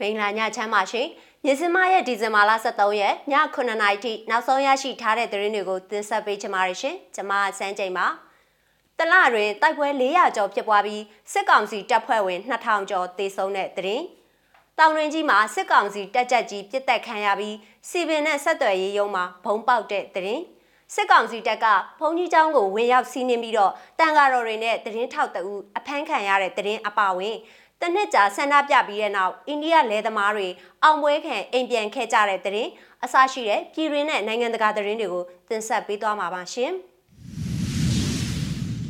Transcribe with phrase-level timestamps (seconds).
[0.00, 1.06] မင်္ဂလာညချမ်းပါရှင်။
[1.44, 8.06] မြစင်မရဲ့ဒီဇင်ဘာလ23ရက်ည9:00နာရီထိနောက်ဆုံးရရှိထားတဲ့သတင်းတွေကိုတင်ဆက်ပေးချင်ပါတယ်ရှင်။ကျွန်မစန်းချိန်ပါ။
[8.98, 14.04] တလတွင်တိုက်ပွဲ400ကျော်ဖြစ်ပွားပြီးစစ်ကောင်စီတပ်ဖွဲ့ဝင်2000ကျော်သေဆုံးတဲ့သတင်း။
[14.78, 17.56] တောင်တွင်ကြီးမှာစစ်ကောင်စီတပ်ကြပ်ကြီးပြစ်တက်ခံရပြီး
[17.88, 20.42] စီပင်နဲ့ဆက်သွယ်ရေးရုံးမှာဘုံပေါက်တဲ့သတင်း။
[20.94, 21.66] စစ်ကောင်စီတပ်က
[22.00, 27.36] ဘုံကြီးကျောင်းကိုဝင်ရောက်စီးနင်းပြီးတော့တန်ဃာတော်တွေနဲ့တရင်ထောက်တအူအဖမ်းခံရတဲ့တရင်အပါဝင်
[27.82, 30.48] တနစ်ကြာဆန္ဒပြပြီးတဲ့နောက်အိန္ဒိယလယ်သမားတွေ
[30.82, 32.68] အောင်ပွဲခံအိမ်ပြန်ခဲ့ကြတဲ့တဲ့ရင်
[33.04, 36.72] အစရှိတဲ့ပြည်ရင်းနဲ့နိုင်ငံတကာသတင်းတွေကိုတင်ဆက်ပေးသွားမှာပါရှင်။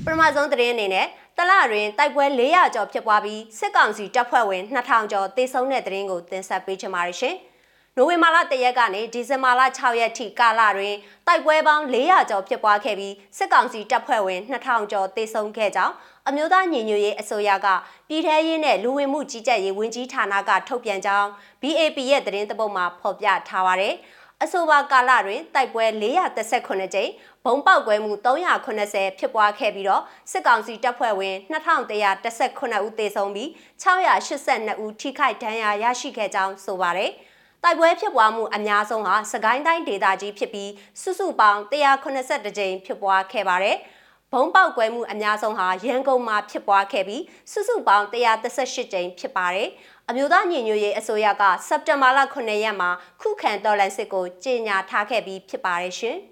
[0.05, 1.07] ပထမဆုံးသတင်းအနေနဲ့
[1.37, 7.35] တလတွင်တိုက်ပွဲ400ကျော်ဖြစ်ပွားပြီးစစ်ကောင်စီတပ်ဖွဲ့ဝင်2000ကျော်တေဆုံးတဲ့သတင်းကိုတင်ဆက်ပေးချင်ပါတယ်ရှင်။
[8.01, 10.95] နိုဝင်ဘာလ၁ရက်ကနေဒီဇင်ဘာလ6ရက်ထိကာလတွင်
[11.27, 15.95] တိုက်ပွဲပေါင်း400ကျော်ဖြစ်ပွားခဲ့ပြီးစစ်ကောင်စီတပ်ဖွဲ့ဝင်2000ကျော်တေဆုံးခဲ့ကြောင်း
[16.29, 17.67] အမျိုးသားညီညွတ်ရေးအစိုးရက
[18.09, 21.29] ပြည်ထရေးနဲ့လူဝင်မှုကြီးကြပ်ရေးဝန်ကြီးဌာနကထုတ်ပြန်ကြောင်း
[21.63, 23.95] BAP ရဲ့သတင်းသပုတ်မှာဖော်ပြထားပါတယ်။
[24.43, 27.11] အဆိုပါကာလတွင်တိုက်ပွဲ438ကြိမ်
[27.45, 33.49] ဘုံပေါက်ကွဲမှု380ဖြစ်ပွားခဲ့ပြီးတော့စစ်ကောင်စီတပ်ဖွဲ့ဝင်2118ဦးသေဆုံးပြီး
[33.83, 37.13] 682ဦးထိခိုက်ဒဏ်ရာရရှိခဲ့ကြောင်းဆိုပါတယ်။
[37.65, 40.71] တိုက်ပွဲဖြစ်ပွားမှုအများဆုံးဟာစကိုင်းတိုင်းဒေသကြီးဖြစ်ပြီး
[41.03, 43.77] စုစုပေါင်း182ကြိမ်ဖြစ်ပွားခဲ့ပါတယ်။
[44.33, 49.69] ဘုံပေါက်ကွဲမှုအများဆုံးဟာရန်ကုန်မှာဖြစ်ပွားခဲ့ပြီးစုစုပေါင်း138ကြိမ်ဖြစ်ပါတယ်။
[50.09, 56.17] အမျိုးသားညီညွတ်ရေးအစိုးရကစက်တင်ဘာလ9ရက်မှာခုခံတော်လှန်စစ်ကိုကြေညာထားခဲ့ပြီးဖြစ်ပါတယ်ရှင်။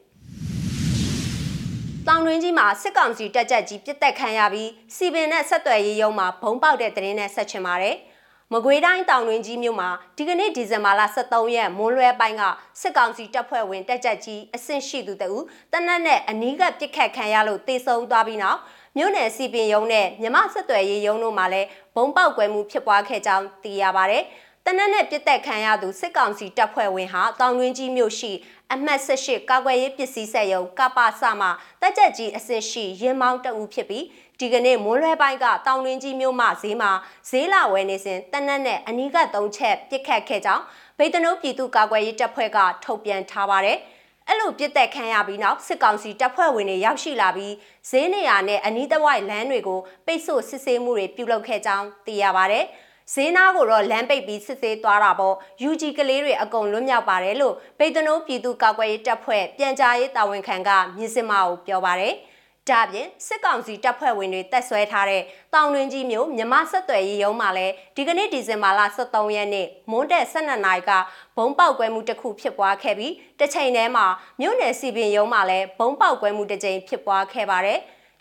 [2.07, 7.97] တောင်တွင်းကြီးမှာစစ်ကောင်စီတပ်ကြပ်ကြီးပြစ်တက်ခံရပြီးစီပင်နဲ့ဆက်သွယ်ရေးရုံးမှာဘုံပေါက်တဲ့တရင်နဲ့ဆက်ချင်ပါတယ်။
[8.53, 12.43] မကွေးတိုင်းတောင်တွင်ကြီးမြို့မှာဒီကနေ့ဒီဇင်ဘာလ23ရက်မွန်းလွဲပိုင်းက
[12.81, 18.59] စစ်ကောင်စီတပ်ဖွဲ့ဝင်တက်ကြပ်ကြီးအဆင့်ရှိသူတဦးတနက်နဲ့အနီးကပြစ်ခတ်ခံရလို့တေဆုံးသွားပြီးနောက်
[18.97, 24.19] မြို့နယ်စီပင်ရုံးနဲ့မြမဆက်သွယ်ရေးရုံးတို့မှာလည်းဘုံပေါက်ကွဲမှုဖြစ်ပွားခဲ့ကြောင်းသိရပါဗျ။
[24.69, 28.33] တနက်နဲ့ပြစ်တက်ခံရသူစစ်ကောင်စီတပ်ဖွဲ့ဝင်ဟာတောင်တွင်းကြီးမြို့ရှိ
[28.75, 31.49] အမှတ်18ကာကွယ်ရေးပစ္စည်းဆက်ရုံကပ္ပစမှ
[31.81, 34.05] တက်ကြက်ကြီးအစစ်ရှိရင်မောင်းတအူဖြစ်ပြီး
[34.41, 36.91] ဒီကနေ့မွန်းလွဲပိုင်းကတောင်တွင်းကြီးမြို့မှဈေးမှာ
[37.31, 40.65] ဈေးလာဝယ်နေစဉ်တနက်နဲ့အနီးကသုံးချက်ပြစ်ခတ်ခဲ့ကြောင်း
[40.99, 43.79] ဗိတ်တနိုးပြည်သူ့ကာကွယ်ရေးတပ်ဖွဲ့ကထုတ်ပြန်ထားပါတယ်။
[44.29, 47.55] အဲ့လိုပြစ်သက်ခံရပြီးနောက်စစ်ကောင်စီတပ်ဖွဲ့ဝင်တွေရောက်ရှိလာပြီး
[47.91, 52.65] ဈေးနေရာနဲ့အနီးတစ်ဝိုက်လမ်းတွေကိုပိတ်ဆို့စစ်ဆေးမှုတွေပြုလုပ်ခဲ့ကြောင်းသိရပါတယ်။
[53.15, 55.35] ဈေးနာကိုတော့လမ်းပိတ်ပြီးစစ်ဆေးသွားတာပေါ့
[55.69, 62.15] UG ကလေးတွေအကုန်လွတ်မြောက်ပါတယ်လို့ဗိတ်တနိုးပြည်သူ့ကာကွယ်ရေးတပ်ဖွဲ့ပြန်ကြားရေးတာဝန်ခံကမြစ်စမကိုပြောပါတယ်။
[62.71, 65.23] ဒါပြင်စစ်ကောင်စီတပ်ဖွဲ့ဝင်တွေတက်ဆွဲထားတဲ့
[65.55, 70.91] တောင်တွင်ကြီးမြို့မြမဆက်သွယ်ရေးရုံးမှာလည်းဒီကနေ့ဒီဇင်ဘာလ23ရက်နေ့မွန်းတဲ့12နာရီက
[71.37, 74.07] ဘုံပေါက်ကွဲမှုတစ်ခုဖြစ်ပွားခဲ့ပြီးတစ်ချိန်တည်းမှာ
[74.41, 77.79] မြို့နယ်စီပင်ရုံးမှာလည်းဘုံပေါက်ကွဲမှုတစ်ကြိမ်ဖြစ်ပွားခဲ့ပါတယ်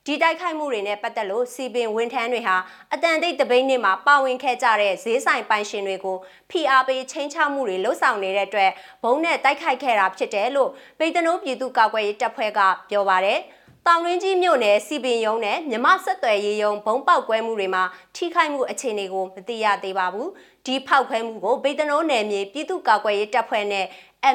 [0.08, 2.56] ဒီတိုက်ခိုက်မှုတွေနဲ့ပတ်သက်လို့စီပင်ဝန်ထမ်းတွေဟာ
[2.94, 6.18] အတန်တိတ်တပိန်းနေ့မှာပါဝင်ခဲ့ကြတဲ့ဈေးဆိုင်ပိုင်ရှင်တွေကို
[6.50, 8.72] ဖိအားပေးချင်းချောက်မှုတွေလှုပ်ဆောင်နေတဲ့အတွက်
[9.04, 13.40] ဘုံနဲ့တိုက်ခိုက်ခဲ့တာဖြစ်တယ်လို့ပိတ်တနိုးပြည်သူ့ကာကွယ်ရေးတပ်ဖွဲ့ကပြောပါတယ်။
[13.88, 17.84] တောင်ရင်းကြီးမြို့နယ်စီပင်ရုံးနဲ့မြမဆက်သွယ်ရေးရုံးဘုံပေါက်ကွဲမှုတွေမှာ
[18.16, 20.28] ထိခိုက်မှုအခြေအနေကိုမသိရသေးပါဘူး။
[20.66, 23.86] ဒီဖောက်ခွဲမှုကိုဗေဒနိုးနယ်မြေပြည်သူ့ကာကွယ်ရေးတပ်ဖွဲ့နဲ့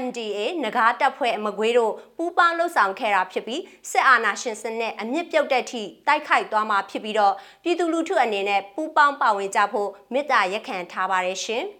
[0.03, 11.65] MDA နဂါးတပ်ဖွဲ့အမကွေးတို့ပူးပေါင်းလှုပ်ဆောင်ခဲ့တာဖြစ်ပြီးစစ်အာဏာရှင်စနစ်အမြင့်ပြုတ်တဲ့အထိတိုက်ခိုက်သွားမှာဖြစ်ပြီးတော့ပြည်သူလူထုအနေနဲ့ပူးပေါင်းပါဝင်ကြဖို့မေတ္တာရက်ခံထားပါတယ်ရှင်။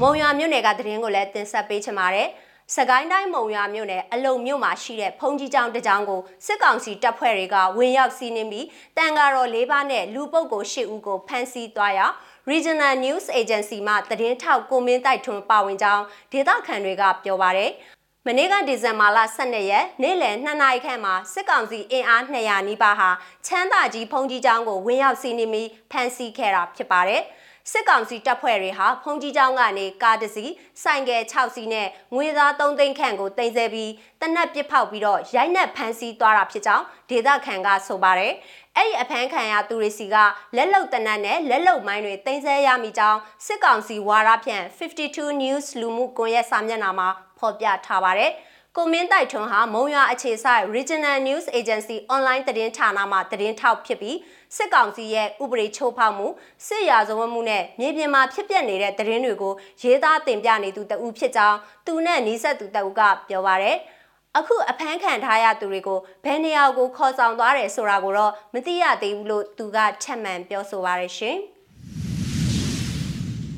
[0.00, 2.28] မုံရွာမြို့နယ်ကသတင်းကိုလည်းတင်ဆက်ပေးချင်ပါတယ်။
[2.76, 12.06] စကိုင်းတိုင်းမုံရွာမြို့နယ်အလုံမြို့မှာရှိတဲ့ဖုန်ကြီးကျောင်းတစ်ကျောင်းကိုစစ်ကောင်စီတပ်ဖွဲ့တွေကဝင်ရောက်စီးနင်းပြီးတန်ကာတော်၄ပါးနဲ့လူပုတ်ကို၈ဦးကိုဖမ်းဆီးသွားရာ
[12.50, 17.72] Regional News Agency မှသတင်းထောက်ကိုမင်းတိုက်ထွန်းပါဝင်ကြောင်းဒေသခံတွေကပြောပါရယ်
[18.26, 23.10] မနေ့ကဒီဇင်ဘာလ12ရက်နေ့လယ်2နာရီခန့်မှာစစ်ကောင်စီအင်အား200နီးပါးဟာ
[23.46, 27.22] ချမ်းသာကြီးဖုန်ကြီးကျောင်းကိုဝင်ရောက်စီးနင်းပြီးဖမ်းဆီးခဲ့တာဖြစ်ပါတယ်။
[27.70, 30.52] စစ်ကောင်စီတပ်ဖွဲ့တွေဟာဖုန်ကြီးကျောင်းကနေကားတစ်စီး
[30.82, 33.90] ဆိုင်ကယ်6စီးနဲ့ငွေသား3သိန်းခန့်ကိုတင်ဆက်ပြီး
[34.20, 38.32] တနက်ပစ်ဖောက်ပြီးတော့ရိုက်နှက်ဖမ်းဆီးသွားတာဖြစ်ကြောင်းဒေသခံကဆိုပါတယ်။
[38.76, 40.16] အဲ့ဒီအဖမ်းခံရသူတွေစီက
[40.56, 48.32] လက်လုံတနက်နဲ့လက်လုံမိုင်းတွေတင်ဆက်ရမိကြောင်းစစ်ကောင်စီဝါရဖြန့်52 News လူမှုကွန်ရက်စာမျက်နှာမှာဖော်ပြထားပါတယ်။
[48.78, 54.18] ကိုမင်းတိုက်ထွန်းဟာမုံရွာအခြေစိုက် Regional News Agency online သတင်းဌာနမှသတင်းထောက်ဖြစ်ပြီး
[54.56, 56.26] စစ်ကောင်စီရဲ့ဥပဒေချိုးဖောက်မှု
[56.66, 63.76] စစ်ရာဇဝတ်မှုနဲ့မြေပြင်မှာဖြစ်ပျက်နေတဲ့သတင်းတွေကိုရေးသားတင်ပြနေသူတဦးဖြစ်ကြောင်းသူနဲ့နီးစပ်သူတဦးကပြောပါရယ်
[64.38, 71.38] အခုအဖမ်းခံထားရသူတွေကိုဘယ်နေရာကိုခေါ်ဆောင်သွားတယ်ဆိုတာကိုတော့မသိရသေးဘူးလို့သူကထပ်မံပြောဆိုပါရရှင်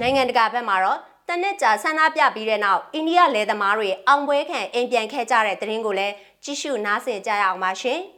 [0.00, 8.00] နိုင်ငံတကာဘက်မှာတော့ တနစ်ကြာဆန္ဒပြပြီးတဲ့နောက်အိန္ဒိယလယ်သမားတွေအောင်ပွဲခံအိမ်ပြန်ခဲ့ကြတဲ့သတင်းကိုလည်းကြည့်ရှုနားဆင်ကြရအောင်ပါရှင်။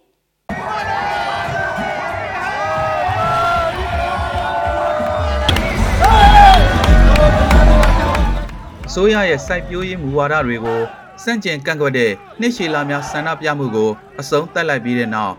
[8.92, 10.80] စိုးရရဲ့စိုက်ပျိုးရေးမူဝါဒတွေကို
[11.22, 15.34] စန့်ကျင်ကန့်ကွက်တဲ့နှစ်ရှည်လာများဆန္ဒပြမှုကိုအဆုံးသတ်လိုက်ပြီးတဲ့နောက်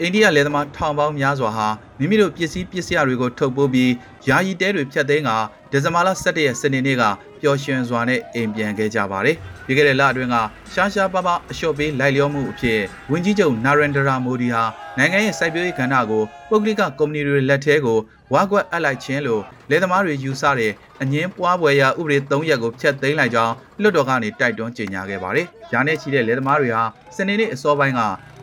[0.00, 1.68] အိန္ဒိယလယ်သမားထောင်ပေါင်းများစွာဟာ
[2.02, 3.92] မိမိတို့ပစ္စည်းပစ္စယတွေကိုထုတ်ပိုးပြီး
[4.28, 5.30] ယာယီတဲတွေဖြတ်သိမ်းက
[5.70, 7.02] ဒီဇင်ဘာလ17ရက်စနေနေ့က
[7.40, 9.36] ပျော်ရွှင်စွာနဲ့အိမ်ပြန်ခဲ့ကြပါတယ်။
[9.66, 10.36] ပြီးခဲ့တဲ့လအတွင်းက
[10.72, 12.80] ရှားရှားပါးပါးအလျှော့ပေးလိုက်လျောမှုအဖြစ်
[13.10, 14.62] ဝန်ကြီးချုပ်နာရင်ဒရာမိုဒီဟာ
[14.98, 17.98] နိုင်ငံရဲ့စိုက်ပျိုးရေးကဏ္ဍကိုပုဂ္ဂလိကကုမ္ပဏီတွေလက်ထဲကို
[18.32, 20.72] ဝါကွက်အပ်လိုက်ခြင်းလို့လယ်သမားတွေယူဆတဲ့
[21.02, 26.82] အငင်းပွားပွဲရာဥပဒေ3ရပ်ကိုဖျက်သိမ်းလိုက်ကြောင်းလွှတ်တော်ကနေတိုက်တွန်းကြေညာခဲ့ပါတယ်။ရာနဲ့ချီတဲ့လယ်သမားတွေဟာ
[27.16, 28.00] စနေနေ့အစောပိုင်းက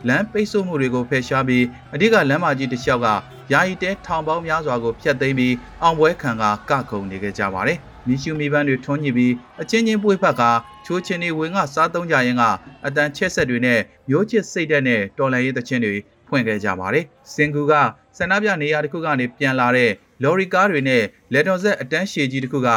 [0.08, 1.64] လမ်းပိတ်ဆို့မှုတွေကိုဖယ်ရှားပြီး
[1.94, 3.08] အဓိကလမ်းမကြီးတစ်လျှောက်က
[3.52, 10.42] ယာယီတဲထောင်ပေါင်းများစွာကိုဖျက်သိမ်းပြီးအောင်ပွဲခံကကခုံနေခဲ့ကြပါတယ်။မီရှူမီပန်းတွေထွန်းညှိပြီးအချင်းချင်းပွေ့ဖက်က
[10.86, 12.42] ချိုးချင်းတွေဝင်ကစားသုံးကြရင်က
[12.86, 15.94] အတန်ချက်ဆက်တွေနဲ့မျိုးချစ်စိတ်ဓာတ်နဲ့တော်လန်ရေးသချင်းတွေ
[16.28, 17.04] ဖွင့်ခဲ့ကြပါတယ်။
[17.34, 17.72] စင်ကူက
[18.16, 19.90] ဆန္ဒပြနေရာတစ်ခုကနေပြန်လာတဲ့
[20.22, 21.02] လော်ရီကားတွေနဲ့
[21.32, 22.70] လက်တော်ဆက်အတန်းရှည်ကြီးတစ်ခုက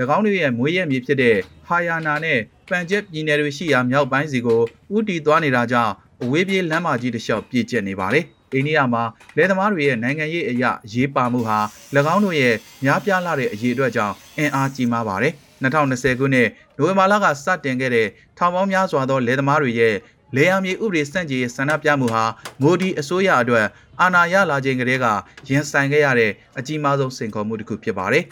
[0.16, 1.36] ၎င်းတို့ရဲ့မွေးရမြေဖြစ်တဲ့
[1.66, 2.38] ဟာယာနာနဲ့
[2.70, 4.60] ပန်ချက်ပြည်နယ်တွေရှိရာမြောက်ပိုင်းစီကို
[4.96, 5.92] ဥတီသွားနေတာကြောင့်
[6.23, 8.23] အဝေးပြေးလမ်းမကြီးတစ်လျှောက်ပြည့်ကျက်နေပါတယ်။
[8.53, 9.03] အိန္ဒိယမှာ
[9.37, 11.59] လယ်သမားတွေရဲ့နိုင်ငံရေးအရာရေးပါမှုဟာ၎
[12.13, 16.47] င်းတို့ရဲ့များပြားလာတဲ့အရေးအတွက်ကြောင့်အင်အားကြီးမားပါတယ်။2020ခုနှစ်
[16.77, 18.07] နိုဝင်ဘာလကစတင်ခဲ့တဲ့
[18.37, 19.95] ထောင်ပေါင်းများစွာသောလယ်သမားတွေရဲ့
[20.35, 22.23] လေယာမြေဥပဒေစန့်ကျင်ရေးဆန္ဒပြမှုဟာ
[22.61, 23.65] မိုဒီအစိုးရအတွက်
[24.01, 25.05] အာဏာရလာခြင်းကလေးက
[25.49, 28.25] ရင်ဆိုင်ခဲ့ရတဲ့အကြီးမားဆုံးစိန်ခေါ်မှုတစ်ခုဖြစ်ပါတယ်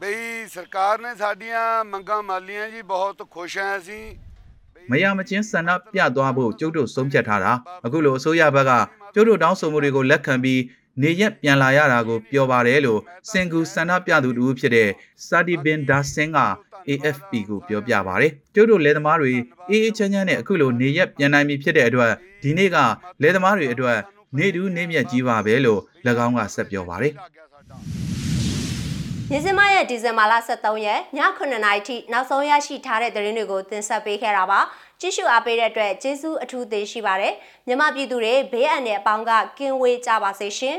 [0.00, 0.06] ਬਈ
[0.54, 4.02] ਸਰਕਾਰ ਨੇ ਸਾਡੀਆਂ ਮੰਗਾਂ ਮਾਲੀਆਂ ਜੀ ਬਹੁਤ ਖੁਸ਼ ਹਾਂ ਅਸੀਂ
[4.89, 7.51] မရမချင်းဆန္ဒပြသွားဖို့ကျုပ်တို့ဆုံးဖြတ်ထားတာ
[7.85, 8.71] အခုလိုအစိုးရဘက်က
[9.13, 10.61] ကျုပ်တို့တောင်းဆိုမှုတွေကိုလက်ခံပြီး
[11.01, 12.99] နေရက်ပြန်လာရတာကိုပြောပါတယ်လို့
[13.29, 14.89] စင်ကူဆန္ဒပြသူတူဖြစ်တဲ့
[15.27, 16.39] စာဒီဘင်ဒါဆင်က
[16.89, 19.33] AFP ကိုပြောပြပါတယ်ကျုပ်တို့လယ်သမားတွေ
[19.69, 22.11] အေးအေးချမ်းချမ်းနဲ့အခုလိုနေရက်ပြန်နိုင်ပြီဖြစ်တဲ့အတွက်
[22.43, 22.77] ဒီနေ့က
[23.21, 23.97] လယ်သမားတွေအတွက်
[24.37, 25.81] နေတူးနေမြတ်ကြီးပါပဲလို့၎
[26.25, 27.13] င်းကဆက်ပြောပါတယ်
[29.33, 34.59] ညစမရဲ့ဒီဇင်ဘာလ23ရက်ည9:00နာရီထိနောက်ဆုံးရရှိထားတဲ့သတင်းတွေကိုတင်ဆက်ပေးခဲ့တာပါ
[34.99, 37.33] ကြည့်ရှုအားပေးတဲ့အတွက်ကျေးဇူးအထူးတင်ရှိပါတယ်
[37.67, 40.77] မြမပြည်သူတွေဘေးအန္တရာယ်အပေါင်းကကင်းဝေးကြပါစေရှင်